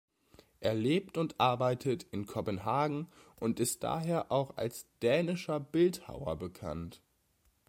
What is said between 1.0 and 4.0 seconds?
und arbeitet in Kopenhagen und ist